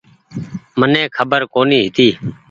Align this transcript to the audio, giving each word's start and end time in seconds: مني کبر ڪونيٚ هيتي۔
مني 0.79 1.03
کبر 1.15 1.41
ڪونيٚ 1.53 1.83
هيتي۔ 1.85 2.07